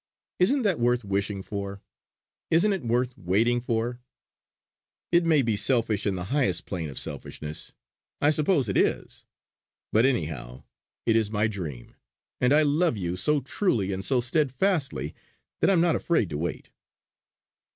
Isn't 0.39 0.63
that 0.63 0.79
worth 0.79 1.05
wishing 1.05 1.43
for; 1.43 1.83
isn't 2.49 2.73
it 2.73 2.83
worth 2.83 3.15
waiting 3.19 3.61
for? 3.61 4.01
It 5.11 5.25
may 5.27 5.43
be 5.43 5.55
selfish 5.55 6.07
in 6.07 6.15
the 6.15 6.23
highest 6.33 6.65
plane 6.65 6.89
of 6.89 6.97
selfishness; 6.97 7.75
I 8.19 8.31
suppose 8.31 8.67
it 8.67 8.77
is. 8.77 9.27
But 9.93 10.07
anyhow, 10.07 10.63
it 11.05 11.15
is 11.15 11.29
my 11.29 11.45
dream; 11.45 11.93
and 12.39 12.51
I 12.51 12.63
love 12.63 12.97
you 12.97 13.15
so 13.15 13.41
truly 13.41 13.93
and 13.93 14.03
so 14.03 14.21
steadfastly 14.21 15.13
that 15.59 15.69
I 15.69 15.73
am 15.73 15.81
not 15.81 15.95
afraid 15.95 16.31
to 16.31 16.37
wait!" 16.39 16.71